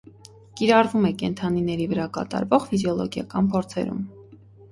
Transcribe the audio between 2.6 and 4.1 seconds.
ֆիզիոլոգիական ֆորձերում։